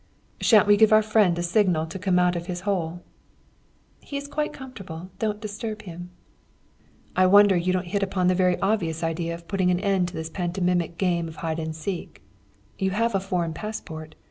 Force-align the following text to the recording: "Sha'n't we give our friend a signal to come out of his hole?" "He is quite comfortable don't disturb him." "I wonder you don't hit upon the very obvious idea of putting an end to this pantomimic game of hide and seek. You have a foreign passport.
"Sha'n't 0.39 0.65
we 0.65 0.77
give 0.77 0.91
our 0.91 1.03
friend 1.03 1.37
a 1.37 1.43
signal 1.43 1.85
to 1.85 1.99
come 1.99 2.17
out 2.17 2.35
of 2.35 2.47
his 2.47 2.61
hole?" 2.61 3.01
"He 3.99 4.17
is 4.17 4.27
quite 4.27 4.51
comfortable 4.51 5.11
don't 5.19 5.39
disturb 5.39 5.83
him." 5.83 6.09
"I 7.15 7.27
wonder 7.27 7.55
you 7.55 7.71
don't 7.71 7.85
hit 7.85 8.01
upon 8.01 8.25
the 8.25 8.33
very 8.33 8.59
obvious 8.61 9.03
idea 9.03 9.35
of 9.35 9.47
putting 9.47 9.69
an 9.69 9.79
end 9.79 10.07
to 10.07 10.15
this 10.15 10.31
pantomimic 10.31 10.97
game 10.97 11.27
of 11.27 11.35
hide 11.45 11.59
and 11.59 11.75
seek. 11.75 12.23
You 12.79 12.89
have 12.89 13.13
a 13.13 13.19
foreign 13.19 13.53
passport. 13.53 14.15